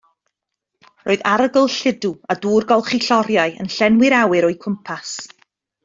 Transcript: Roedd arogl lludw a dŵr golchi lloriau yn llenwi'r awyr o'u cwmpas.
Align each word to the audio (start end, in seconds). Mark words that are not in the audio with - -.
Roedd 1.09 1.25
arogl 1.33 1.67
lludw 1.75 2.11
a 2.33 2.37
dŵr 2.47 2.67
golchi 2.73 3.01
lloriau 3.05 3.55
yn 3.67 3.71
llenwi'r 3.77 4.17
awyr 4.23 4.49
o'u 4.51 4.59
cwmpas. 4.67 5.15